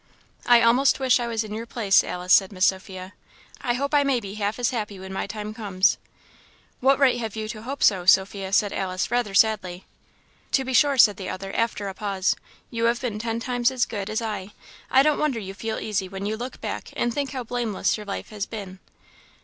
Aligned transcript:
"I 0.47 0.63
almost 0.63 0.99
wish 0.99 1.19
I 1.19 1.27
was 1.27 1.43
in 1.43 1.53
your 1.53 1.67
place, 1.67 2.03
Alice," 2.03 2.33
said 2.33 2.51
Miss 2.51 2.65
Sophia. 2.65 3.13
"I 3.61 3.75
hope 3.75 3.93
I 3.93 4.01
may 4.03 4.19
be 4.19 4.33
half 4.33 4.57
as 4.57 4.71
happy 4.71 4.97
when 4.99 5.13
my 5.13 5.27
time 5.27 5.53
comes." 5.53 5.99
"What 6.79 6.97
right 6.97 7.19
have 7.19 7.35
you 7.35 7.47
to 7.49 7.61
hope 7.61 7.83
so, 7.83 8.07
Sophia?" 8.07 8.51
said 8.51 8.73
Alice, 8.73 9.11
rather 9.11 9.35
sadly. 9.35 9.85
"To 10.53 10.65
be 10.65 10.73
sure," 10.73 10.97
said 10.97 11.17
the 11.17 11.29
other, 11.29 11.53
after 11.55 11.87
a 11.87 11.93
pause, 11.93 12.35
"you 12.71 12.85
have 12.85 12.99
been 12.99 13.19
ten 13.19 13.39
times 13.39 13.69
as 13.69 13.85
good 13.85 14.09
as 14.09 14.23
I. 14.23 14.53
I 14.89 15.03
don't 15.03 15.19
wonder 15.19 15.39
you 15.39 15.53
feel 15.53 15.77
easy 15.77 16.09
when 16.09 16.25
you 16.25 16.35
look 16.35 16.59
back 16.59 16.91
and 16.95 17.13
think 17.13 17.29
how 17.33 17.43
blameless 17.43 17.95
your 17.95 18.07
life 18.07 18.29
has 18.31 18.47
been." 18.47 18.79